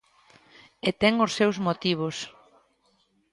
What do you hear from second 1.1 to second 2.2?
os seus motivos.